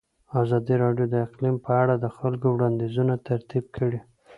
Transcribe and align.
ازادي 0.41 0.75
راډیو 0.83 1.05
د 1.11 1.15
اقلیم 1.27 1.55
په 1.65 1.71
اړه 1.81 1.95
د 1.99 2.05
خلکو 2.17 2.47
وړاندیزونه 2.51 3.13
ترتیب 3.27 3.65
کړي. 3.75 3.99